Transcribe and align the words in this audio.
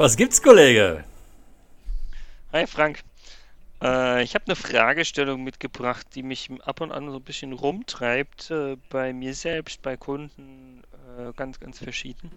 Was 0.00 0.16
gibt's, 0.16 0.40
Kollege? 0.40 1.04
Hi 2.54 2.66
Frank. 2.66 3.02
Äh, 3.82 4.22
ich 4.22 4.34
habe 4.34 4.46
eine 4.46 4.56
Fragestellung 4.56 5.44
mitgebracht, 5.44 6.06
die 6.14 6.22
mich 6.22 6.48
ab 6.64 6.80
und 6.80 6.90
an 6.90 7.10
so 7.10 7.16
ein 7.16 7.22
bisschen 7.22 7.52
rumtreibt, 7.52 8.50
äh, 8.50 8.78
bei 8.88 9.12
mir 9.12 9.34
selbst, 9.34 9.82
bei 9.82 9.98
Kunden, 9.98 10.82
äh, 11.18 11.34
ganz, 11.36 11.60
ganz 11.60 11.80
verschieden. 11.80 12.30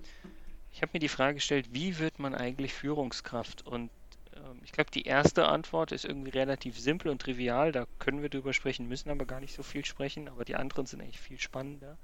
Ich 0.73 0.81
habe 0.81 0.89
mir 0.91 0.99
die 0.99 1.07
Frage 1.07 1.36
gestellt, 1.36 1.70
wie 1.71 1.99
wird 1.99 2.20
man 2.20 2.36
eigentlich 2.36 2.73
Führungskraft? 2.73 3.66
Und 3.66 3.91
ähm, 4.35 4.59
ich 4.66 4.73
glaube, 4.73 4.91
die 4.91 5.04
erste 5.04 5.48
Antwort 5.48 5.93
ist 5.93 6.04
irgendwie 6.04 6.32
relativ 6.32 6.77
simpel 6.77 7.12
und 7.12 7.21
trivial, 7.21 7.71
da 7.71 7.85
können 7.98 8.21
wir 8.21 8.27
drüber 8.27 8.52
sprechen, 8.52 8.90
müssen 8.90 9.09
aber 9.09 9.23
gar 9.23 9.40
nicht 9.40 9.55
so 9.55 9.63
viel 9.63 9.85
sprechen, 9.85 10.27
aber 10.27 10.43
die 10.43 10.57
anderen 10.57 10.85
sind 10.85 11.02
eigentlich 11.02 11.21
viel 11.21 11.40
spannender. 11.40 11.98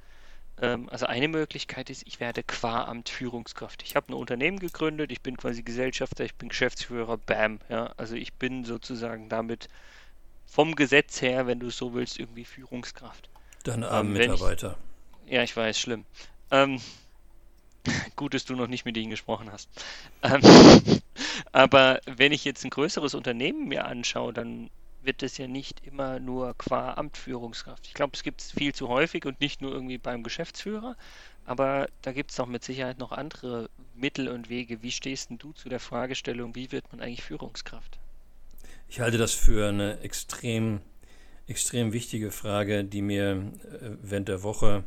Ähm, 0.62 0.90
also 0.90 1.06
eine 1.06 1.28
Möglichkeit 1.28 1.90
ist, 1.90 2.06
ich 2.06 2.20
werde 2.20 2.44
qua 2.44 2.86
Amt 2.86 3.10
Führungskraft. 3.10 3.84
Ich 3.84 3.96
habe 3.96 4.12
ein 4.12 4.14
Unternehmen 4.14 4.60
gegründet, 4.60 5.12
ich 5.12 5.22
bin 5.22 5.38
quasi 5.38 5.64
Gesellschafter, 5.64 6.26
ich 6.26 6.36
bin 6.36 6.50
Geschäftsführer, 6.50 7.18
bam. 7.18 7.60
Ja, 7.70 7.94
also 7.98 8.16
ich 8.16 8.34
bin 8.34 8.66
sozusagen 8.66 9.30
damit 9.30 9.70
vom 10.46 10.76
Gesetz 10.76 11.22
her, 11.22 11.48
wenn 11.48 11.60
du 11.60 11.70
so 11.70 11.94
willst, 11.94 12.20
irgendwie 12.20 12.46
Führungskraft. 12.46 13.30
Dein 13.64 13.84
armen 13.84 14.16
ähm, 14.16 14.22
Mitarbeiter. 14.22 14.78
Ich, 15.26 15.34
ja, 15.34 15.44
ich 15.44 15.56
weiß, 15.56 15.80
schlimm. 15.80 16.06
Ähm, 16.52 16.82
gut, 18.16 18.34
dass 18.34 18.46
du 18.46 18.56
noch 18.56 18.68
nicht 18.68 18.86
mit 18.86 18.98
ihnen 18.98 19.12
gesprochen 19.12 19.52
hast. 19.52 19.70
Ähm, 20.24 20.42
aber 21.52 22.02
wenn 22.06 22.32
ich 22.32 22.46
jetzt 22.46 22.64
ein 22.66 22.70
größeres 22.70 23.14
Unternehmen 23.14 23.68
mir 23.68 23.86
anschaue, 23.86 24.34
dann 24.34 24.70
wird 25.02 25.24
es 25.24 25.38
ja 25.38 25.48
nicht 25.48 25.86
immer 25.86 26.20
nur 26.20 26.56
qua 26.58 26.94
Amtführungskraft. 26.94 27.88
Ich 27.88 27.94
glaube, 27.94 28.14
es 28.16 28.24
gibt 28.24 28.42
es 28.42 28.52
viel 28.52 28.74
zu 28.74 28.90
häufig 28.90 29.26
und 29.26 29.40
nicht 29.40 29.62
nur 29.62 29.72
irgendwie 29.72 29.98
beim 29.98 30.24
Geschäftsführer, 30.24 30.96
aber 31.46 31.88
da 32.02 32.12
gibt 32.12 32.32
es 32.32 32.38
doch 32.38 32.48
mit 32.48 32.64
Sicherheit 32.64 33.00
noch 33.00 33.12
andere 33.12 33.70
Mittel 33.96 34.28
und 34.28 34.50
Wege. 34.50 34.84
Wie 34.84 34.92
stehst 34.92 35.30
denn 35.30 35.38
du 35.38 35.54
zu 35.54 35.70
der 35.70 35.80
Fragestellung, 35.80 36.56
wie 36.56 36.72
wird 36.72 36.92
man 36.92 37.02
eigentlich 37.02 37.24
Führungskraft? 37.24 37.98
Ich 38.88 39.00
halte 39.00 39.18
das 39.18 39.34
für 39.34 39.70
eine 39.70 40.00
extrem, 40.02 40.82
extrem 41.48 41.94
wichtige 41.94 42.32
Frage, 42.32 42.84
die 42.84 43.02
mir 43.02 43.32
äh, 43.32 43.92
während 44.02 44.28
der 44.28 44.44
Woche 44.44 44.84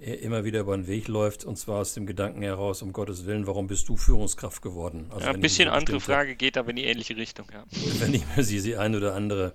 immer 0.00 0.44
wieder 0.44 0.60
über 0.60 0.76
den 0.76 0.86
Weg 0.86 1.08
läuft, 1.08 1.44
und 1.44 1.56
zwar 1.56 1.80
aus 1.80 1.94
dem 1.94 2.06
Gedanken 2.06 2.42
heraus, 2.42 2.82
um 2.82 2.92
Gottes 2.92 3.26
Willen, 3.26 3.46
warum 3.46 3.66
bist 3.66 3.88
du 3.88 3.96
Führungskraft 3.96 4.62
geworden? 4.62 5.06
Also 5.10 5.26
ja, 5.26 5.32
ein 5.32 5.40
bisschen 5.40 5.68
andere 5.68 6.00
Frage 6.00 6.36
geht 6.36 6.56
aber 6.56 6.70
in 6.70 6.76
die 6.76 6.84
ähnliche 6.84 7.16
Richtung, 7.16 7.46
ja. 7.52 7.64
Wenn 7.98 8.14
ich 8.14 8.22
mir 8.34 8.42
die 8.42 8.76
ein 8.76 8.94
oder 8.94 9.14
andere 9.14 9.54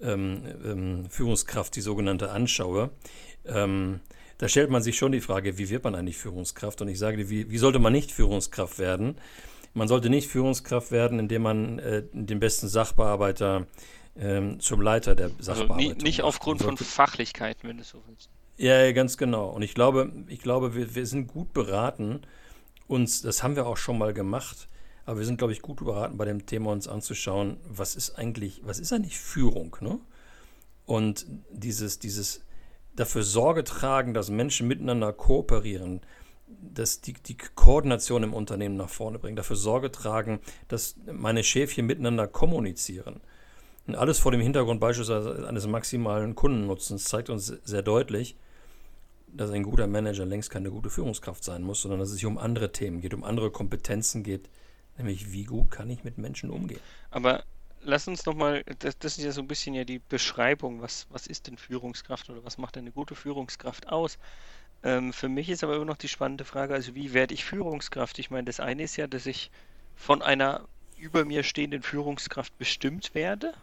ähm, 0.00 0.42
ähm, 0.64 1.10
Führungskraft, 1.10 1.74
die 1.76 1.80
sogenannte, 1.80 2.30
anschaue, 2.30 2.90
ähm, 3.46 4.00
da 4.38 4.48
stellt 4.48 4.70
man 4.70 4.82
sich 4.82 4.98
schon 4.98 5.12
die 5.12 5.22
Frage, 5.22 5.56
wie 5.56 5.70
wird 5.70 5.84
man 5.84 5.94
eigentlich 5.94 6.18
Führungskraft? 6.18 6.82
Und 6.82 6.88
ich 6.88 6.98
sage 6.98 7.16
dir, 7.16 7.30
wie, 7.30 7.50
wie 7.50 7.58
sollte 7.58 7.78
man 7.78 7.92
nicht 7.92 8.12
Führungskraft 8.12 8.78
werden? 8.78 9.16
Man 9.72 9.88
sollte 9.88 10.10
nicht 10.10 10.28
Führungskraft 10.28 10.90
werden, 10.90 11.18
indem 11.18 11.42
man 11.42 11.78
äh, 11.78 12.02
den 12.12 12.38
besten 12.38 12.68
Sachbearbeiter 12.68 13.66
ähm, 14.18 14.60
zum 14.60 14.82
Leiter 14.82 15.14
der 15.14 15.30
Sachbearbeitung 15.38 15.76
also 15.78 15.94
nie, 15.94 16.02
Nicht 16.02 16.22
aufgrund 16.22 16.62
von 16.62 16.76
Fachlichkeiten, 16.76 17.68
wenn 17.68 17.78
du 17.78 17.84
so 17.84 18.02
willst. 18.06 18.30
Ja, 18.58 18.90
ganz 18.92 19.18
genau. 19.18 19.50
Und 19.50 19.62
ich 19.62 19.74
glaube, 19.74 20.12
ich 20.28 20.40
glaube, 20.40 20.74
wir, 20.74 20.94
wir 20.94 21.06
sind 21.06 21.26
gut 21.26 21.52
beraten, 21.52 22.20
uns, 22.86 23.20
das 23.20 23.42
haben 23.42 23.56
wir 23.56 23.66
auch 23.66 23.76
schon 23.76 23.98
mal 23.98 24.14
gemacht, 24.14 24.68
aber 25.04 25.18
wir 25.18 25.26
sind, 25.26 25.38
glaube 25.38 25.52
ich, 25.52 25.60
gut 25.60 25.84
beraten, 25.84 26.16
bei 26.16 26.24
dem 26.24 26.46
Thema 26.46 26.72
uns 26.72 26.88
anzuschauen, 26.88 27.58
was 27.68 27.96
ist 27.96 28.18
eigentlich, 28.18 28.62
was 28.64 28.78
ist 28.78 28.92
eigentlich 28.92 29.18
Führung, 29.18 29.76
ne? 29.80 29.98
Und 30.86 31.26
dieses, 31.50 31.98
dieses 31.98 32.44
dafür 32.94 33.22
Sorge 33.22 33.64
tragen, 33.64 34.14
dass 34.14 34.30
Menschen 34.30 34.68
miteinander 34.68 35.12
kooperieren, 35.12 36.00
dass 36.46 37.00
die, 37.00 37.12
die 37.12 37.36
Koordination 37.36 38.22
im 38.22 38.32
Unternehmen 38.32 38.76
nach 38.76 38.88
vorne 38.88 39.18
bringen, 39.18 39.36
dafür 39.36 39.56
Sorge 39.56 39.90
tragen, 39.90 40.40
dass 40.68 40.96
meine 41.12 41.42
Schäfchen 41.42 41.86
miteinander 41.86 42.28
kommunizieren. 42.28 43.20
Und 43.86 43.96
alles 43.96 44.18
vor 44.18 44.32
dem 44.32 44.40
Hintergrund 44.40 44.80
beispielsweise 44.80 45.46
eines 45.46 45.66
maximalen 45.66 46.34
Kundennutzens 46.34 47.04
zeigt 47.04 47.30
uns 47.30 47.46
sehr 47.46 47.82
deutlich, 47.82 48.36
dass 49.26 49.50
ein 49.50 49.62
guter 49.62 49.86
Manager 49.86 50.24
längst 50.24 50.50
keine 50.50 50.70
gute 50.70 50.90
Führungskraft 50.90 51.44
sein 51.44 51.62
muss, 51.62 51.82
sondern 51.82 52.00
dass 52.00 52.08
es 52.08 52.14
sich 52.14 52.26
um 52.26 52.38
andere 52.38 52.72
Themen 52.72 53.00
geht, 53.00 53.14
um 53.14 53.24
andere 53.24 53.50
Kompetenzen 53.50 54.22
geht, 54.22 54.48
nämlich 54.96 55.32
wie 55.32 55.44
gut 55.44 55.70
kann 55.70 55.90
ich 55.90 56.04
mit 56.04 56.18
Menschen 56.18 56.50
umgehen. 56.50 56.80
Aber 57.10 57.44
lass 57.82 58.08
uns 58.08 58.26
nochmal, 58.26 58.64
das, 58.78 58.98
das 58.98 59.18
ist 59.18 59.24
ja 59.24 59.32
so 59.32 59.40
ein 59.40 59.48
bisschen 59.48 59.74
ja 59.74 59.84
die 59.84 59.98
Beschreibung, 59.98 60.80
was, 60.80 61.06
was 61.10 61.26
ist 61.26 61.46
denn 61.46 61.56
Führungskraft 61.56 62.30
oder 62.30 62.44
was 62.44 62.58
macht 62.58 62.76
eine 62.76 62.92
gute 62.92 63.14
Führungskraft 63.14 63.88
aus? 63.88 64.18
Ähm, 64.82 65.12
für 65.12 65.28
mich 65.28 65.48
ist 65.48 65.64
aber 65.64 65.76
immer 65.76 65.84
noch 65.84 65.96
die 65.96 66.08
spannende 66.08 66.44
Frage, 66.44 66.74
also 66.74 66.94
wie 66.94 67.12
werde 67.12 67.34
ich 67.34 67.44
Führungskraft? 67.44 68.18
Ich 68.18 68.30
meine, 68.30 68.44
das 68.44 68.60
eine 68.60 68.82
ist 68.82 68.96
ja, 68.96 69.06
dass 69.06 69.26
ich 69.26 69.50
von 69.94 70.22
einer 70.22 70.66
über 70.98 71.24
mir 71.24 71.42
stehenden 71.42 71.82
Führungskraft 71.82 72.56
bestimmt 72.58 73.14
werde 73.14 73.54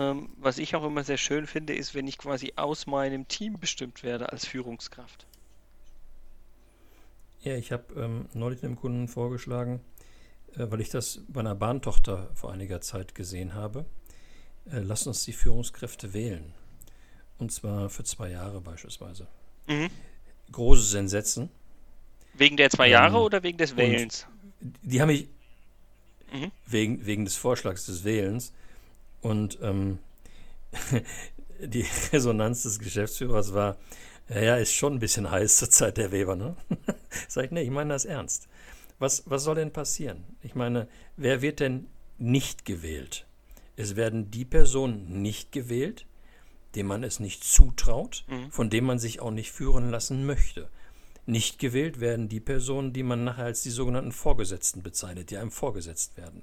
ähm, 0.00 0.30
was 0.38 0.56
ich 0.58 0.74
auch 0.74 0.84
immer 0.84 1.04
sehr 1.04 1.18
schön 1.18 1.46
finde, 1.46 1.74
ist, 1.74 1.94
wenn 1.94 2.08
ich 2.08 2.16
quasi 2.16 2.54
aus 2.56 2.86
meinem 2.86 3.28
Team 3.28 3.60
bestimmt 3.60 4.02
werde 4.02 4.32
als 4.32 4.46
Führungskraft. 4.46 5.26
Ja, 7.42 7.54
ich 7.54 7.70
habe 7.70 7.84
ähm, 7.96 8.26
neulich 8.32 8.64
einem 8.64 8.76
Kunden 8.76 9.08
vorgeschlagen, 9.08 9.80
äh, 10.54 10.66
weil 10.70 10.80
ich 10.80 10.88
das 10.88 11.20
bei 11.28 11.40
einer 11.40 11.54
Bahntochter 11.54 12.30
vor 12.34 12.50
einiger 12.50 12.80
Zeit 12.80 13.14
gesehen 13.14 13.54
habe, 13.54 13.84
äh, 14.70 14.78
lass 14.78 15.06
uns 15.06 15.24
die 15.24 15.34
Führungskräfte 15.34 16.14
wählen. 16.14 16.54
Und 17.38 17.52
zwar 17.52 17.90
für 17.90 18.04
zwei 18.04 18.30
Jahre 18.30 18.62
beispielsweise. 18.62 19.26
Mhm. 19.66 19.90
Großes 20.50 20.94
Entsetzen. 20.94 21.50
Wegen 22.34 22.56
der 22.56 22.70
zwei 22.70 22.88
Jahre 22.88 23.18
ähm, 23.18 23.22
oder 23.22 23.42
wegen 23.42 23.58
des 23.58 23.76
Wählens? 23.76 24.26
Die 24.60 25.00
haben 25.00 25.08
mich 25.08 25.28
mhm. 26.32 26.50
wegen, 26.66 27.04
wegen 27.04 27.24
des 27.26 27.36
Vorschlags 27.36 27.84
des 27.84 28.04
Wählens 28.04 28.52
und 29.20 29.58
ähm, 29.62 29.98
die 31.60 31.86
Resonanz 32.12 32.62
des 32.62 32.78
Geschäftsführers 32.78 33.54
war, 33.54 33.76
ja, 34.28 34.56
ist 34.56 34.72
schon 34.72 34.94
ein 34.94 35.00
bisschen 35.00 35.30
heiß 35.30 35.56
zur 35.56 35.70
Zeit 35.70 35.96
der 35.96 36.12
Weber, 36.12 36.36
ne? 36.36 36.56
Sag 37.28 37.46
ich, 37.46 37.50
nee, 37.50 37.62
ich 37.62 37.70
meine 37.70 37.92
das 37.94 38.04
ernst. 38.04 38.48
Was, 38.98 39.24
was 39.26 39.44
soll 39.44 39.56
denn 39.56 39.72
passieren? 39.72 40.24
Ich 40.42 40.54
meine, 40.54 40.86
wer 41.16 41.42
wird 41.42 41.60
denn 41.60 41.88
nicht 42.18 42.64
gewählt? 42.64 43.26
Es 43.76 43.96
werden 43.96 44.30
die 44.30 44.44
Personen 44.44 45.22
nicht 45.22 45.52
gewählt, 45.52 46.06
dem 46.74 46.86
man 46.86 47.02
es 47.02 47.18
nicht 47.18 47.42
zutraut, 47.42 48.24
mhm. 48.28 48.50
von 48.50 48.70
dem 48.70 48.84
man 48.84 48.98
sich 48.98 49.20
auch 49.20 49.30
nicht 49.30 49.50
führen 49.50 49.90
lassen 49.90 50.26
möchte. 50.26 50.68
Nicht 51.26 51.58
gewählt 51.58 51.98
werden 52.00 52.28
die 52.28 52.40
Personen, 52.40 52.92
die 52.92 53.02
man 53.02 53.24
nachher 53.24 53.46
als 53.46 53.62
die 53.62 53.70
sogenannten 53.70 54.12
Vorgesetzten 54.12 54.82
bezeichnet, 54.82 55.30
die 55.30 55.38
einem 55.38 55.50
vorgesetzt 55.50 56.16
werden. 56.16 56.42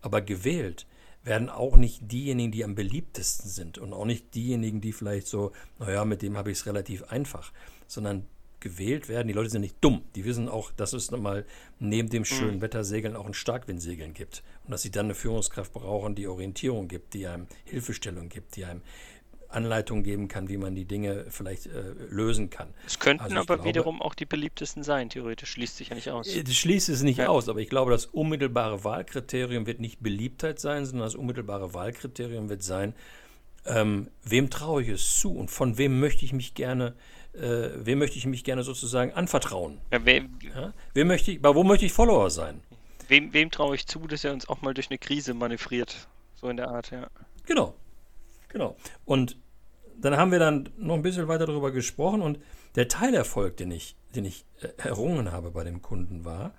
Aber 0.00 0.20
gewählt 0.20 0.86
werden 1.26 1.50
auch 1.50 1.76
nicht 1.76 2.10
diejenigen, 2.10 2.52
die 2.52 2.64
am 2.64 2.74
beliebtesten 2.74 3.50
sind 3.50 3.78
und 3.78 3.92
auch 3.92 4.04
nicht 4.04 4.34
diejenigen, 4.34 4.80
die 4.80 4.92
vielleicht 4.92 5.26
so, 5.26 5.52
naja, 5.78 6.04
mit 6.04 6.22
dem 6.22 6.36
habe 6.36 6.50
ich 6.52 6.58
es 6.58 6.66
relativ 6.66 7.02
einfach, 7.04 7.52
sondern 7.88 8.26
gewählt 8.60 9.08
werden. 9.08 9.28
Die 9.28 9.34
Leute 9.34 9.50
sind 9.50 9.60
nicht 9.60 9.76
dumm. 9.80 10.02
Die 10.14 10.24
wissen 10.24 10.48
auch, 10.48 10.70
dass 10.72 10.92
es 10.92 11.10
nochmal 11.10 11.44
neben 11.78 12.08
dem 12.08 12.24
schönen 12.24 12.56
mhm. 12.56 12.62
Wettersegeln 12.62 13.16
auch 13.16 13.26
ein 13.26 13.34
Starkwindsegeln 13.34 14.14
gibt. 14.14 14.42
Und 14.64 14.70
dass 14.70 14.82
sie 14.82 14.90
dann 14.90 15.06
eine 15.06 15.14
Führungskraft 15.14 15.72
brauchen, 15.72 16.14
die 16.14 16.26
Orientierung 16.26 16.88
gibt, 16.88 17.14
die 17.14 17.26
einem 17.26 17.48
Hilfestellung 17.64 18.28
gibt, 18.28 18.56
die 18.56 18.64
einem 18.64 18.82
Anleitung 19.56 20.02
geben 20.02 20.28
kann, 20.28 20.48
wie 20.48 20.58
man 20.58 20.74
die 20.74 20.84
Dinge 20.84 21.26
vielleicht 21.30 21.66
äh, 21.66 21.94
lösen 22.10 22.50
kann. 22.50 22.68
Es 22.86 22.98
könnten 22.98 23.24
also 23.24 23.36
aber 23.36 23.56
glaube, 23.56 23.64
wiederum 23.64 24.02
auch 24.02 24.14
die 24.14 24.26
beliebtesten 24.26 24.82
sein, 24.82 25.08
theoretisch. 25.08 25.50
Schließt 25.50 25.78
sich 25.78 25.88
ja 25.88 25.94
nicht 25.94 26.10
aus. 26.10 26.28
Äh, 26.28 26.44
das 26.44 26.54
schließt 26.54 26.88
es 26.90 27.02
nicht 27.02 27.18
ja. 27.18 27.28
aus, 27.28 27.48
aber 27.48 27.60
ich 27.60 27.70
glaube, 27.70 27.90
das 27.90 28.06
unmittelbare 28.06 28.84
Wahlkriterium 28.84 29.66
wird 29.66 29.80
nicht 29.80 30.00
Beliebtheit 30.02 30.60
sein, 30.60 30.84
sondern 30.84 31.06
das 31.06 31.14
unmittelbare 31.14 31.74
Wahlkriterium 31.74 32.48
wird 32.48 32.62
sein, 32.62 32.94
ähm, 33.64 34.08
wem 34.22 34.50
traue 34.50 34.82
ich 34.82 34.88
es 34.90 35.18
zu 35.18 35.34
und 35.34 35.50
von 35.50 35.78
wem 35.78 35.98
möchte 35.98 36.24
ich 36.24 36.32
mich 36.32 36.54
gerne, 36.54 36.94
äh, 37.32 37.70
wem 37.76 37.98
möchte 37.98 38.18
ich 38.18 38.26
mich 38.26 38.44
gerne 38.44 38.62
sozusagen 38.62 39.12
anvertrauen? 39.12 39.78
Ja, 39.90 40.04
wem, 40.04 40.38
ja? 40.54 40.72
Wem 40.94 41.08
möchte 41.08 41.32
ich, 41.32 41.42
bei 41.42 41.54
wo 41.54 41.64
möchte 41.64 41.86
ich 41.86 41.92
Follower 41.92 42.30
sein? 42.30 42.60
Wem, 43.08 43.32
wem 43.32 43.50
traue 43.50 43.74
ich 43.74 43.86
zu, 43.86 44.06
dass 44.06 44.22
er 44.22 44.32
uns 44.32 44.48
auch 44.48 44.62
mal 44.62 44.74
durch 44.74 44.90
eine 44.90 44.98
Krise 44.98 45.32
manövriert? 45.32 46.08
So 46.34 46.48
in 46.48 46.58
der 46.58 46.68
Art, 46.68 46.90
ja. 46.90 47.08
Genau, 47.46 47.74
Genau. 48.56 48.74
Und 49.04 49.36
dann 50.00 50.16
haben 50.16 50.32
wir 50.32 50.38
dann 50.38 50.68
noch 50.78 50.94
ein 50.94 51.02
bisschen 51.02 51.28
weiter 51.28 51.46
darüber 51.46 51.70
gesprochen 51.70 52.22
und 52.22 52.38
der 52.74 52.88
Teilerfolg, 52.88 53.56
den 53.56 53.70
ich, 53.70 53.96
den 54.14 54.24
ich 54.24 54.44
äh, 54.60 54.68
errungen 54.78 55.32
habe 55.32 55.50
bei 55.50 55.64
dem 55.64 55.82
Kunden 55.82 56.24
war, 56.24 56.54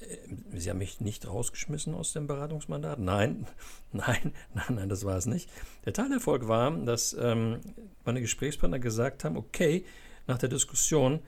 äh, 0.00 0.16
Sie 0.56 0.70
haben 0.70 0.78
mich 0.78 1.00
nicht 1.00 1.26
rausgeschmissen 1.26 1.94
aus 1.94 2.12
dem 2.12 2.26
Beratungsmandat? 2.26 2.98
Nein, 2.98 3.46
nein, 3.92 4.32
nein, 4.54 4.74
nein, 4.74 4.88
das 4.88 5.04
war 5.04 5.16
es 5.16 5.26
nicht. 5.26 5.50
Der 5.84 5.92
Teilerfolg 5.92 6.48
war, 6.48 6.70
dass 6.70 7.16
ähm, 7.18 7.60
meine 8.04 8.20
Gesprächspartner 8.20 8.78
gesagt 8.78 9.24
haben, 9.24 9.36
okay, 9.36 9.84
nach 10.26 10.38
der 10.38 10.48
Diskussion, 10.48 11.20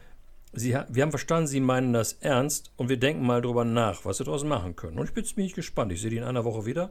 Sie, 0.53 0.77
wir 0.89 1.03
haben 1.03 1.11
verstanden, 1.11 1.47
Sie 1.47 1.61
meinen 1.61 1.93
das 1.93 2.15
ernst 2.15 2.73
und 2.77 2.89
wir 2.89 2.97
denken 2.97 3.25
mal 3.25 3.41
drüber 3.41 3.65
nach, 3.65 4.05
was 4.05 4.19
wir 4.19 4.27
daraus 4.27 4.43
machen 4.43 4.75
können. 4.75 4.99
Und 4.99 5.07
ich 5.07 5.15
bin 5.15 5.25
ziemlich 5.25 5.55
gespannt. 5.55 5.93
Ich 5.93 6.01
sehe 6.01 6.11
die 6.11 6.17
in 6.17 6.25
einer 6.25 6.45
Woche 6.45 6.67
wieder 6.67 6.91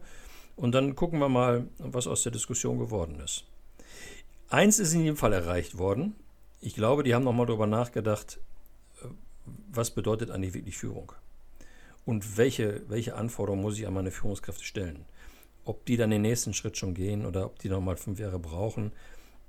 und 0.60 0.74
dann 0.74 0.94
gucken 0.94 1.20
wir 1.20 1.30
mal, 1.30 1.68
was 1.78 2.06
aus 2.06 2.24
der 2.24 2.34
Diskussion 2.34 2.80
geworden 2.80 3.22
ist. 3.22 3.46
Eins 4.50 4.78
ist 4.78 4.94
in 4.94 5.02
jedem 5.02 5.16
Fall 5.16 5.32
erreicht 5.32 5.78
worden. 5.78 6.16
Ich 6.60 6.76
glaube, 6.76 7.04
die 7.04 7.16
haben 7.16 7.24
nochmal 7.24 7.46
darüber 7.46 7.66
nachgedacht, 7.66 8.40
äh, 9.02 9.08
was 9.72 9.92
bedeutet 9.92 10.32
eigentlich 10.32 10.54
wirklich 10.54 10.78
Führung? 10.78 11.14
Und 12.06 12.38
welche, 12.38 12.82
welche 12.90 13.16
Anforderungen 13.16 13.62
muss 13.62 13.78
ich 13.80 13.88
an 13.88 13.94
meine 13.94 14.12
Führungskräfte 14.12 14.66
stellen? 14.66 15.06
Ob 15.64 15.86
die 15.86 15.96
dann 15.96 16.10
den 16.10 16.24
nächsten 16.24 16.54
Schritt 16.54 16.78
schon 16.78 16.94
gehen 16.94 17.26
oder 17.26 17.46
ob 17.46 17.60
die 17.60 17.70
nochmal 17.70 17.96
fünf 17.96 18.20
Jahre 18.20 18.40
brauchen, 18.40 18.92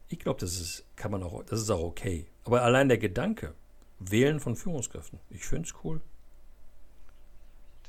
ich 0.09 0.21
glaube, 0.21 0.39
das 0.39 0.61
ist, 0.61 0.85
kann 0.95 1.11
man 1.11 1.25
auch, 1.25 1.43
das 1.43 1.61
ist 1.61 1.71
auch 1.71 1.83
okay. 1.83 2.27
Aber 2.45 2.63
allein 2.63 2.89
der 2.89 2.99
Gedanke, 2.99 3.55
Wählen 3.99 4.39
von 4.39 4.55
Führungskräften, 4.55 5.19
ich 5.29 5.45
finde 5.45 5.69
es 5.69 5.75
cool. 5.83 6.01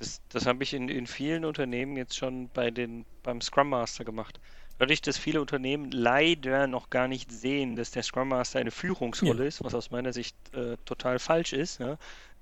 Das, 0.01 0.19
das 0.29 0.45
habe 0.47 0.63
ich 0.63 0.73
in, 0.73 0.89
in 0.89 1.05
vielen 1.05 1.45
Unternehmen 1.45 1.95
jetzt 1.95 2.17
schon 2.17 2.49
bei 2.49 2.71
den, 2.71 3.05
beim 3.21 3.39
Scrum 3.39 3.69
Master 3.69 4.03
gemacht. 4.03 4.39
Dadurch, 4.79 5.01
dass 5.01 5.15
viele 5.15 5.39
Unternehmen 5.39 5.91
leider 5.91 6.65
noch 6.65 6.89
gar 6.89 7.07
nicht 7.07 7.31
sehen, 7.31 7.75
dass 7.75 7.91
der 7.91 8.01
Scrum 8.01 8.29
Master 8.29 8.59
eine 8.59 8.71
Führungsrolle 8.71 9.43
ja. 9.43 9.47
ist, 9.47 9.63
was 9.63 9.75
aus 9.75 9.91
meiner 9.91 10.11
Sicht 10.11 10.35
äh, 10.55 10.75
total 10.85 11.19
falsch 11.19 11.53
ist, 11.53 11.79
ja, 11.79 11.99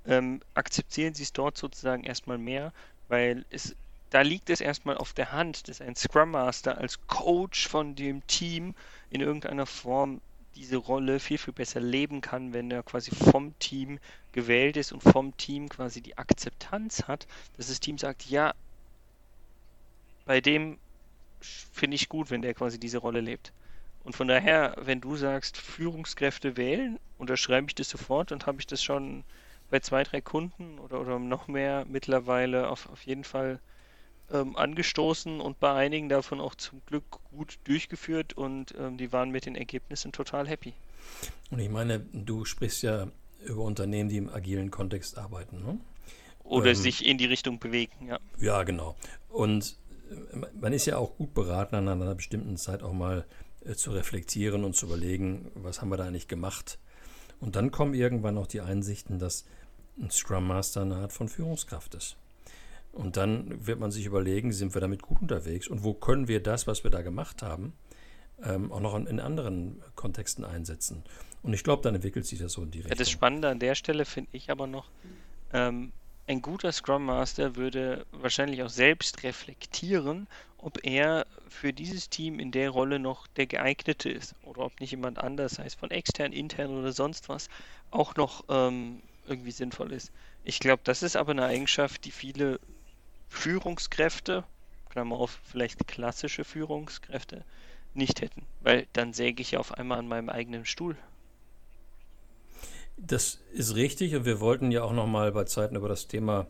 ähm, 0.07 0.39
akzeptieren 0.53 1.13
sie 1.13 1.23
es 1.23 1.33
dort 1.33 1.57
sozusagen 1.57 2.06
erstmal 2.06 2.38
mehr, 2.38 2.71
weil 3.09 3.45
es 3.50 3.75
da 4.09 4.21
liegt 4.21 4.50
es 4.50 4.61
erstmal 4.61 4.97
auf 4.97 5.13
der 5.13 5.33
Hand, 5.33 5.67
dass 5.67 5.81
ein 5.81 5.95
Scrum 5.95 6.31
Master 6.31 6.77
als 6.77 7.00
Coach 7.07 7.67
von 7.67 7.94
dem 7.94 8.25
Team 8.25 8.73
in 9.09 9.21
irgendeiner 9.21 9.65
Form 9.65 10.21
diese 10.55 10.77
Rolle 10.77 11.19
viel, 11.19 11.37
viel 11.37 11.53
besser 11.53 11.79
leben 11.79 12.21
kann, 12.21 12.53
wenn 12.53 12.71
er 12.71 12.83
quasi 12.83 13.11
vom 13.11 13.57
Team 13.59 13.99
gewählt 14.31 14.77
ist 14.77 14.91
und 14.91 15.01
vom 15.01 15.35
Team 15.37 15.69
quasi 15.69 16.01
die 16.01 16.17
Akzeptanz 16.17 17.03
hat, 17.07 17.27
dass 17.57 17.67
das 17.67 17.79
Team 17.79 17.97
sagt, 17.97 18.25
ja, 18.25 18.53
bei 20.25 20.41
dem 20.41 20.77
finde 21.41 21.95
ich 21.95 22.09
gut, 22.09 22.29
wenn 22.29 22.41
der 22.41 22.53
quasi 22.53 22.79
diese 22.79 22.99
Rolle 22.99 23.21
lebt. 23.21 23.53
Und 24.03 24.15
von 24.15 24.27
daher, 24.27 24.75
wenn 24.79 25.01
du 25.01 25.15
sagst, 25.15 25.57
Führungskräfte 25.57 26.57
wählen, 26.57 26.99
unterschreibe 27.17 27.67
ich 27.67 27.75
das 27.75 27.89
sofort 27.89 28.31
und 28.31 28.45
habe 28.45 28.59
ich 28.59 28.67
das 28.67 28.83
schon 28.83 29.23
bei 29.69 29.79
zwei, 29.79 30.03
drei 30.03 30.21
Kunden 30.21 30.79
oder, 30.79 30.99
oder 31.01 31.19
noch 31.19 31.47
mehr 31.47 31.85
mittlerweile 31.85 32.69
auf, 32.69 32.87
auf 32.89 33.03
jeden 33.05 33.23
Fall 33.23 33.59
ähm, 34.31 34.55
angestoßen 34.55 35.41
und 35.41 35.59
bei 35.59 35.73
einigen 35.73 36.09
davon 36.09 36.39
auch 36.39 36.55
zum 36.55 36.81
Glück 36.85 37.03
gut 37.31 37.59
durchgeführt 37.63 38.33
und 38.33 38.73
ähm, 38.79 38.97
die 38.97 39.11
waren 39.11 39.31
mit 39.31 39.45
den 39.45 39.55
Ergebnissen 39.55 40.11
total 40.11 40.47
happy. 40.47 40.73
Und 41.51 41.59
ich 41.59 41.69
meine, 41.69 41.99
du 41.99 42.45
sprichst 42.45 42.83
ja 42.83 43.07
über 43.45 43.63
Unternehmen, 43.63 44.09
die 44.09 44.17
im 44.17 44.29
agilen 44.29 44.71
Kontext 44.71 45.17
arbeiten, 45.17 45.63
ne? 45.63 45.79
Oder 46.43 46.69
ähm, 46.69 46.75
sich 46.75 47.05
in 47.05 47.17
die 47.17 47.25
Richtung 47.25 47.59
bewegen, 47.59 48.07
ja. 48.07 48.19
Ja, 48.39 48.63
genau. 48.63 48.95
Und 49.29 49.77
äh, 50.11 50.37
man 50.59 50.73
ist 50.73 50.85
ja 50.85 50.97
auch 50.97 51.15
gut 51.17 51.33
beraten, 51.33 51.75
an 51.75 51.87
einer 51.87 52.15
bestimmten 52.15 52.57
Zeit 52.57 52.83
auch 52.83 52.93
mal 52.93 53.25
äh, 53.65 53.75
zu 53.75 53.91
reflektieren 53.91 54.63
und 54.63 54.75
zu 54.75 54.87
überlegen, 54.87 55.51
was 55.55 55.81
haben 55.81 55.89
wir 55.89 55.97
da 55.97 56.05
eigentlich 56.05 56.27
gemacht. 56.27 56.79
Und 57.39 57.55
dann 57.55 57.71
kommen 57.71 57.93
irgendwann 57.93 58.35
noch 58.35 58.47
die 58.47 58.61
Einsichten, 58.61 59.19
dass 59.19 59.45
ein 59.99 60.11
Scrum 60.11 60.47
Master 60.47 60.81
eine 60.81 60.95
Art 60.95 61.13
von 61.13 61.29
Führungskraft 61.29 61.95
ist. 61.95 62.17
Und 62.91 63.18
dann 63.18 63.65
wird 63.68 63.80
man 63.80 63.91
sich 63.91 64.06
überlegen, 64.06 64.51
sind 64.51 64.74
wir 64.74 64.81
damit 64.81 65.01
gut 65.01 65.21
unterwegs 65.21 65.68
und 65.68 65.83
wo 65.83 65.94
können 65.94 66.27
wir 66.27 66.41
das, 66.41 66.68
was 66.68 66.83
wir 66.83 66.91
da 66.91 67.01
gemacht 67.01 67.41
haben, 67.41 67.74
ähm, 68.44 68.71
auch 68.71 68.80
noch 68.80 68.95
in, 68.95 69.06
in, 69.06 69.19
anderen 69.19 69.81
Kontexten 69.95 70.44
einsetzen. 70.44 71.03
Und 71.44 71.53
ich 71.53 71.63
glaube, 71.63 71.83
dann 71.83 71.95
entwickelt 71.95 72.25
sich 72.25 72.39
das 72.39 72.53
so 72.53 72.63
in 72.63 72.71
die 72.71 72.80
Richtung. 72.80 72.91
Ja, 72.91 72.97
das 72.97 73.09
Spannende 73.09 73.50
an 73.50 73.59
der 73.59 73.75
Stelle 73.75 74.06
finde 74.06 74.30
ich 74.33 74.50
aber 74.50 74.68
noch, 74.68 74.89
ähm, 75.53 75.91
ein 76.27 76.41
guter 76.44 76.71
Scrum 76.71 77.06
Master 77.06 77.56
würde 77.56 78.06
wahrscheinlich 78.12 78.62
auch 78.62 78.69
selbst 78.69 79.24
reflektieren, 79.24 80.27
ob 80.59 80.85
er 80.85 81.25
für 81.47 81.74
dieses 81.74 82.09
Team 82.09 82.39
in 82.39 82.51
der 82.51 82.69
Rolle 82.69 83.00
noch 83.00 83.25
der 83.27 83.47
geeignete 83.47 84.09
ist 84.09 84.35
oder 84.44 84.62
ob 84.62 84.80
nicht 84.80 84.92
jemand 84.92 85.18
anders, 85.18 85.53
sei 85.53 85.65
es 85.65 85.74
von 85.74 85.89
extern, 85.89 86.31
intern 86.31 86.69
oder 86.77 86.92
sonst 86.92 87.30
was, 87.30 87.50
auch 87.89 88.15
noch 88.15 88.44
ähm, 88.50 89.01
irgendwie 89.27 89.51
sinnvoll 89.51 89.92
ist. 89.92 90.12
Ich 90.44 90.59
glaube, 90.59 90.81
das 90.83 91.01
ist 91.01 91.15
aber 91.15 91.31
eine 91.31 91.45
Eigenschaft, 91.45 92.06
die 92.06 92.12
viele 92.12 92.59
Führungskräfte, 93.29 94.43
Klammer 94.89 95.17
auf, 95.17 95.39
vielleicht 95.43 95.87
klassische 95.87 96.43
Führungskräfte, 96.43 97.45
nicht 97.93 98.21
hätten. 98.21 98.45
Weil 98.61 98.87
dann 98.93 99.13
säge 99.13 99.41
ich 99.41 99.51
ja 99.51 99.59
auf 99.59 99.73
einmal 99.73 99.99
an 99.99 100.07
meinem 100.07 100.29
eigenen 100.29 100.65
Stuhl. 100.65 100.97
Das 102.97 103.39
ist 103.53 103.75
richtig 103.75 104.15
und 104.15 104.25
wir 104.25 104.39
wollten 104.39 104.71
ja 104.71 104.83
auch 104.83 104.91
nochmal 104.91 105.31
bei 105.31 105.45
Zeiten 105.45 105.75
über 105.75 105.87
das 105.87 106.07
Thema 106.07 106.47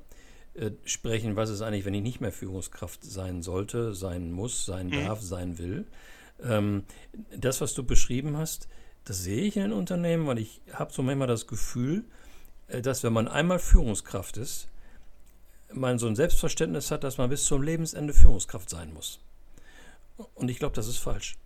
äh, 0.56 0.72
sprechen, 0.84 1.36
was 1.36 1.50
ist 1.50 1.62
eigentlich, 1.62 1.86
wenn 1.86 1.94
ich 1.94 2.02
nicht 2.02 2.22
mehr 2.22 2.32
Führungskraft 2.32 3.04
sein 3.04 3.44
sollte, 3.44 3.94
sein 3.94 4.32
muss, 4.32 4.66
sein 4.66 4.88
mhm. 4.88 5.06
darf, 5.06 5.22
sein 5.22 5.60
will. 5.60 5.86
Ähm, 6.42 6.86
das, 7.36 7.62
was 7.62 7.76
du 7.76 7.84
beschrieben 7.84 8.36
hast, 8.36 8.68
das 9.06 9.24
sehe 9.24 9.44
ich 9.44 9.58
in 9.58 9.64
den 9.64 9.74
Unternehmen, 9.74 10.26
weil 10.28 10.40
ich 10.40 10.62
habe 10.74 10.92
so 10.92 11.04
manchmal 11.04 11.28
das 11.28 11.46
Gefühl, 11.46 12.04
äh, 12.68 12.82
dass 12.82 13.04
wenn 13.04 13.14
man 13.14 13.28
einmal 13.28 13.60
Führungskraft 13.60 14.38
ist, 14.38 14.70
man 15.74 16.00
so 16.00 16.08
ein 16.08 16.16
Selbstverständnis 16.16 16.92
hat, 16.92 17.04
dass 17.04 17.18
man 17.18 17.30
bis 17.30 17.46
zum 17.46 17.62
Lebensende 17.62 18.14
Führungskraft 18.14 18.70
sein 18.70 18.94
muss. 18.94 19.20
Und 20.36 20.50
ich 20.50 20.60
glaube, 20.60 20.76
das 20.76 20.88
ist 20.88 20.98
falsch. 20.98 21.38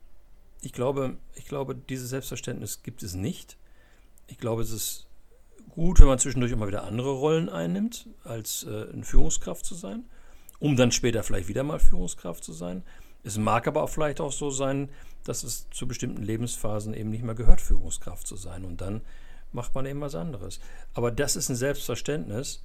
Ich 0.61 0.73
glaube, 0.73 1.17
ich 1.35 1.45
glaube, 1.45 1.75
dieses 1.75 2.09
Selbstverständnis 2.09 2.83
gibt 2.83 3.03
es 3.03 3.13
nicht. 3.13 3.57
Ich 4.27 4.37
glaube, 4.37 4.61
es 4.61 4.71
ist 4.71 5.07
gut, 5.69 5.99
wenn 5.99 6.07
man 6.07 6.19
zwischendurch 6.19 6.51
immer 6.51 6.67
wieder 6.67 6.83
andere 6.83 7.11
Rollen 7.11 7.49
einnimmt, 7.49 8.07
als 8.23 8.63
äh, 8.63 8.87
eine 8.91 9.03
Führungskraft 9.03 9.65
zu 9.65 9.75
sein, 9.75 10.05
um 10.59 10.75
dann 10.75 10.91
später 10.91 11.23
vielleicht 11.23 11.49
wieder 11.49 11.63
mal 11.63 11.79
Führungskraft 11.79 12.43
zu 12.43 12.53
sein. 12.53 12.83
Es 13.23 13.37
mag 13.37 13.67
aber 13.67 13.83
auch 13.83 13.89
vielleicht 13.89 14.21
auch 14.21 14.31
so 14.31 14.49
sein, 14.49 14.89
dass 15.23 15.43
es 15.43 15.69
zu 15.69 15.87
bestimmten 15.87 16.23
Lebensphasen 16.23 16.93
eben 16.93 17.09
nicht 17.09 17.23
mehr 17.23 17.35
gehört, 17.35 17.61
Führungskraft 17.61 18.27
zu 18.27 18.35
sein. 18.35 18.65
Und 18.65 18.81
dann 18.81 19.01
macht 19.51 19.75
man 19.75 19.85
eben 19.85 20.01
was 20.01 20.15
anderes. 20.15 20.59
Aber 20.93 21.11
das 21.11 21.35
ist 21.35 21.49
ein 21.49 21.55
Selbstverständnis, 21.55 22.63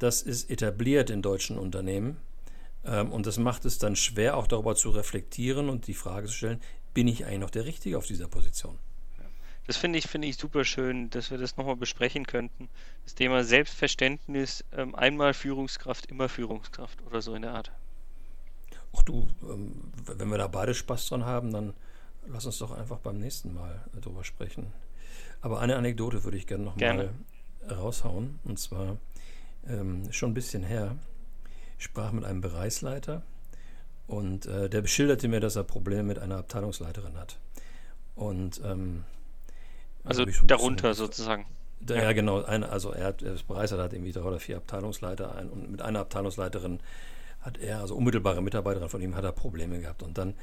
das 0.00 0.22
ist 0.22 0.50
etabliert 0.50 1.10
in 1.10 1.22
deutschen 1.22 1.58
Unternehmen. 1.58 2.16
Ähm, 2.84 3.12
und 3.12 3.26
das 3.26 3.38
macht 3.38 3.64
es 3.64 3.78
dann 3.78 3.94
schwer, 3.94 4.36
auch 4.36 4.46
darüber 4.46 4.74
zu 4.74 4.90
reflektieren 4.90 5.68
und 5.68 5.86
die 5.86 5.94
Frage 5.94 6.26
zu 6.26 6.32
stellen, 6.32 6.60
bin 6.94 7.06
ich 7.06 7.24
eigentlich 7.24 7.38
noch 7.38 7.50
der 7.50 7.66
Richtige 7.66 7.96
auf 7.96 8.06
dieser 8.06 8.26
Position? 8.26 8.78
Das 9.66 9.76
finde 9.76 9.98
ich, 9.98 10.08
finde 10.08 10.26
ich 10.26 10.36
super 10.36 10.64
schön, 10.64 11.10
dass 11.10 11.30
wir 11.30 11.38
das 11.38 11.56
nochmal 11.56 11.76
besprechen 11.76 12.26
könnten. 12.26 12.68
Das 13.04 13.14
Thema 13.14 13.44
Selbstverständnis, 13.44 14.64
ähm, 14.72 14.96
einmal 14.96 15.32
Führungskraft, 15.32 16.06
immer 16.06 16.28
Führungskraft 16.28 17.00
oder 17.06 17.22
so 17.22 17.34
in 17.34 17.42
der 17.42 17.52
Art. 17.52 17.70
Ach 18.96 19.02
du, 19.02 19.28
ähm, 19.48 19.92
wenn 20.06 20.28
wir 20.28 20.38
da 20.38 20.48
beide 20.48 20.74
Spaß 20.74 21.06
dran 21.08 21.24
haben, 21.24 21.52
dann 21.52 21.74
lass 22.26 22.46
uns 22.46 22.58
doch 22.58 22.72
einfach 22.72 22.98
beim 22.98 23.18
nächsten 23.18 23.54
Mal 23.54 23.84
darüber 24.00 24.24
sprechen. 24.24 24.72
Aber 25.40 25.60
eine 25.60 25.76
Anekdote 25.76 26.24
würde 26.24 26.36
ich 26.36 26.46
gerne 26.46 26.64
nochmal 26.64 27.10
raushauen. 27.70 28.40
Und 28.44 28.58
zwar 28.58 28.96
ähm, 29.68 30.12
schon 30.12 30.30
ein 30.30 30.34
bisschen 30.34 30.62
her. 30.62 30.96
Sprach 31.78 32.12
mit 32.12 32.24
einem 32.24 32.40
Bereichsleiter 32.42 33.22
und 34.06 34.46
äh, 34.46 34.68
der 34.68 34.82
beschilderte 34.82 35.28
mir, 35.28 35.40
dass 35.40 35.56
er 35.56 35.64
Probleme 35.64 36.02
mit 36.02 36.18
einer 36.18 36.36
Abteilungsleiterin 36.36 37.16
hat. 37.16 37.38
Und 38.14 38.60
ähm, 38.64 39.04
also 40.04 40.26
darunter 40.44 40.94
sozusagen. 40.94 41.46
Da, 41.80 41.94
ja. 41.94 42.02
ja, 42.02 42.12
genau. 42.12 42.42
Eine, 42.42 42.68
also 42.68 42.92
er 42.92 43.06
hat, 43.06 43.22
ist 43.22 43.46
Bereichsleiter, 43.46 43.84
hat 43.84 43.92
irgendwie 43.92 44.12
drei 44.12 44.22
oder 44.22 44.40
vier 44.40 44.58
Abteilungsleiter 44.58 45.34
ein, 45.34 45.48
und 45.48 45.70
mit 45.70 45.80
einer 45.80 46.00
Abteilungsleiterin 46.00 46.80
hat 47.40 47.56
er, 47.58 47.80
also 47.80 47.94
unmittelbare 47.96 48.42
Mitarbeiterin 48.42 48.88
von 48.88 49.00
ihm, 49.00 49.16
hat 49.16 49.24
er 49.24 49.32
Probleme 49.32 49.80
gehabt. 49.80 50.02
Und 50.02 50.18
dann 50.18 50.34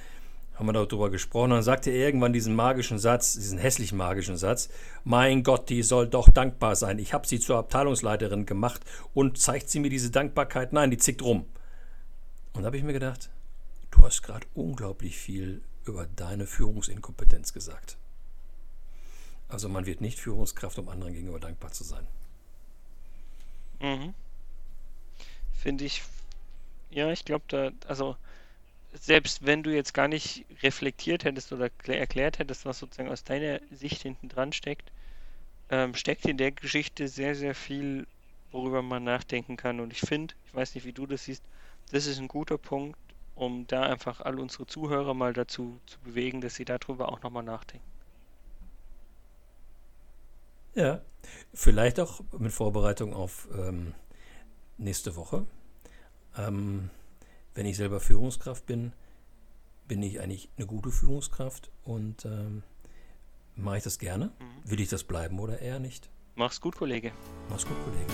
haben 0.58 0.66
wir 0.66 0.74
darüber 0.74 1.10
gesprochen. 1.10 1.52
Dann 1.52 1.62
sagte 1.62 1.92
er 1.92 2.08
irgendwann 2.08 2.34
diesen 2.34 2.56
magischen 2.56 2.98
Satz, 2.98 3.34
diesen 3.34 3.60
hässlich 3.60 3.94
magischen 3.94 4.38
Satz: 4.38 4.70
Mein 5.04 5.44
Gott, 5.44 5.70
die 5.70 5.84
soll 5.84 6.08
doch 6.08 6.30
dankbar 6.30 6.76
sein. 6.76 7.00
Ich 7.00 7.14
habe 7.14 7.28
sie 7.28 7.40
zur 7.40 7.58
Abteilungsleiterin 7.58 8.46
gemacht 8.46 8.82
und 9.14 9.38
zeigt 9.38 9.70
sie 9.70 9.80
mir 9.80 9.90
diese 9.90 10.10
Dankbarkeit? 10.10 10.74
Nein, 10.74 10.92
die 10.92 10.98
zickt 10.98 11.22
rum. 11.22 11.46
Und 12.54 12.64
da 12.64 12.68
habe 12.68 12.78
ich 12.78 12.84
mir 12.84 12.94
gedacht, 12.94 13.30
du 13.92 14.02
hast 14.02 14.24
gerade 14.24 14.48
unglaublich 14.56 15.18
viel 15.18 15.62
über 15.86 16.08
deine 16.08 16.48
Führungsinkompetenz 16.48 17.54
gesagt. 17.54 17.98
Also 19.50 19.70
man 19.70 19.86
wird 19.86 20.02
nicht 20.02 20.20
Führungskraft, 20.20 20.78
um 20.80 20.90
anderen 20.90 21.14
gegenüber 21.14 21.40
dankbar 21.40 21.72
zu 21.72 21.84
sein. 21.84 22.06
Mhm. 23.80 24.14
Finde 25.54 25.86
ich, 25.86 26.04
ja, 26.90 27.12
ich 27.12 27.26
glaube 27.26 27.46
da, 27.48 27.72
also 27.88 28.18
selbst 29.00 29.46
wenn 29.46 29.64
du 29.64 29.74
jetzt 29.74 29.94
gar 29.94 30.08
nicht 30.08 30.46
reflektiert 30.64 31.24
hättest 31.24 31.52
oder 31.52 31.70
erklärt 31.88 32.40
hättest, 32.40 32.66
was 32.66 32.80
sozusagen 32.80 33.10
aus 33.10 33.24
deiner 33.24 33.60
Sicht 33.72 34.02
hinten 34.02 34.30
dran 34.30 34.54
steckt, 34.54 34.92
ähm, 35.70 35.96
steckt 35.96 36.26
in 36.26 36.38
der 36.38 36.52
Geschichte 36.52 37.08
sehr, 37.08 37.36
sehr 37.36 37.56
viel, 37.56 38.08
worüber 38.52 38.82
man 38.82 39.04
nachdenken 39.04 39.58
kann. 39.58 39.80
Und 39.80 39.92
ich 39.92 40.00
finde, 40.00 40.34
ich 40.46 40.54
weiß 40.54 40.76
nicht, 40.76 40.86
wie 40.86 40.94
du 40.94 41.06
das 41.06 41.26
siehst, 41.26 41.44
das 41.92 42.06
ist 42.06 42.20
ein 42.20 42.28
guter 42.28 42.58
Punkt, 42.58 42.98
um 43.36 43.68
da 43.68 43.84
einfach 43.84 44.22
all 44.22 44.40
unsere 44.40 44.66
Zuhörer 44.66 45.14
mal 45.14 45.34
dazu 45.34 45.80
zu 45.86 46.00
bewegen, 46.00 46.42
dass 46.42 46.56
sie 46.56 46.66
darüber 46.66 47.10
auch 47.10 47.22
nochmal 47.22 47.44
nachdenken. 47.44 47.86
Ja, 50.74 51.02
vielleicht 51.54 52.00
auch 52.00 52.22
mit 52.38 52.52
Vorbereitung 52.52 53.14
auf 53.14 53.48
ähm, 53.52 53.94
nächste 54.78 55.16
Woche. 55.16 55.46
Ähm, 56.38 56.90
wenn 57.58 57.66
ich 57.66 57.76
selber 57.76 58.00
Führungskraft 58.00 58.68
bin, 58.68 58.94
bin 59.88 60.04
ich 60.04 60.22
eigentlich 60.22 60.48
eine 60.58 60.68
gute 60.68 60.92
Führungskraft 60.92 61.72
und 61.86 62.24
ähm, 62.24 62.62
mache 63.56 63.78
ich 63.78 63.84
das 63.84 63.98
gerne? 63.98 64.28
Mhm. 64.28 64.70
Will 64.70 64.80
ich 64.80 64.90
das 64.90 65.04
bleiben 65.04 65.40
oder 65.40 65.60
eher 65.60 65.80
nicht? 65.80 66.12
Mach's 66.36 66.62
gut, 66.62 66.76
Kollege. 66.76 67.12
Mach's 67.50 67.66
gut, 67.66 67.78
Kollege. 67.84 68.14